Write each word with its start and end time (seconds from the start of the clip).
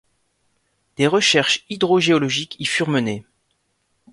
Des 0.97 1.05
recherches 1.05 1.63
hydrogéologiques 1.69 2.55
y 2.59 2.65
furent 2.65 2.89
menées. 2.89 3.23